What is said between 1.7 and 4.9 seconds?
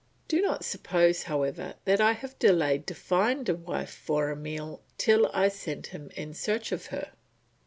that I have delayed to find a wife for Emile